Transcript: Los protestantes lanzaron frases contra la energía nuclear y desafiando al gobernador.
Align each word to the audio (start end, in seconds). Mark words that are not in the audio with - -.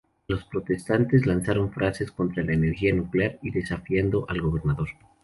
Los 0.27 0.43
protestantes 0.45 1.27
lanzaron 1.27 1.71
frases 1.71 2.09
contra 2.11 2.41
la 2.43 2.53
energía 2.53 2.91
nuclear 2.95 3.37
y 3.43 3.51
desafiando 3.51 4.25
al 4.27 4.41
gobernador. 4.41 4.89